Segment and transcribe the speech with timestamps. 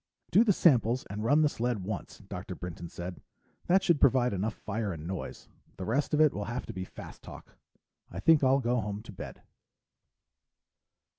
[0.31, 2.55] "Do the samples and run the sled once," Dr.
[2.55, 3.21] Brinton said.
[3.67, 5.47] "That should provide enough fire and noise.
[5.77, 7.55] The rest of it will have to be fast talk.
[8.09, 9.43] I think I'll go home to bed."